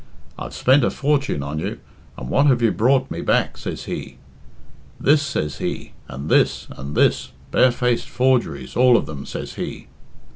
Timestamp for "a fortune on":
0.83-1.59